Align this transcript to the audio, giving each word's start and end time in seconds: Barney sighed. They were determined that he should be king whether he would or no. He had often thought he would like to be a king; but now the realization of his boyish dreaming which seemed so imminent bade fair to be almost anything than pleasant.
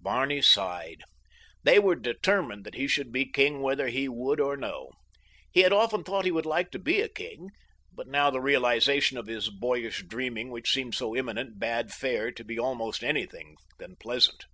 Barney 0.00 0.42
sighed. 0.42 1.04
They 1.62 1.78
were 1.78 1.94
determined 1.94 2.64
that 2.64 2.74
he 2.74 2.88
should 2.88 3.12
be 3.12 3.24
king 3.30 3.62
whether 3.62 3.86
he 3.86 4.08
would 4.08 4.40
or 4.40 4.56
no. 4.56 4.90
He 5.52 5.60
had 5.60 5.72
often 5.72 6.02
thought 6.02 6.24
he 6.24 6.32
would 6.32 6.44
like 6.44 6.72
to 6.72 6.80
be 6.80 7.00
a 7.00 7.08
king; 7.08 7.50
but 7.92 8.08
now 8.08 8.28
the 8.28 8.40
realization 8.40 9.16
of 9.16 9.28
his 9.28 9.48
boyish 9.48 10.02
dreaming 10.02 10.50
which 10.50 10.72
seemed 10.72 10.96
so 10.96 11.14
imminent 11.14 11.60
bade 11.60 11.92
fair 11.92 12.32
to 12.32 12.42
be 12.44 12.58
almost 12.58 13.04
anything 13.04 13.54
than 13.78 13.94
pleasant. 13.94 14.46